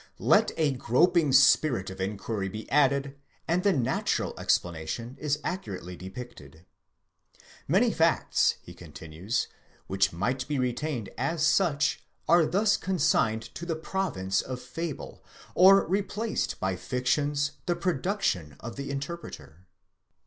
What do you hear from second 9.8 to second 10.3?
which